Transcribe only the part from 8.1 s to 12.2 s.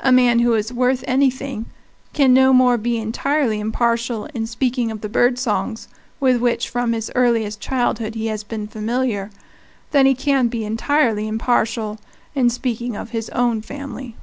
he has been familiar than he can be entirely impartial